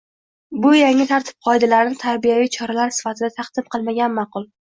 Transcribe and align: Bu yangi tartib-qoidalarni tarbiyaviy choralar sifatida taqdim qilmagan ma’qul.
Bu 0.61 0.69
yangi 0.75 1.05
tartib-qoidalarni 1.11 1.97
tarbiyaviy 2.03 2.49
choralar 2.55 2.95
sifatida 2.97 3.29
taqdim 3.37 3.69
qilmagan 3.77 4.17
ma’qul. 4.17 4.49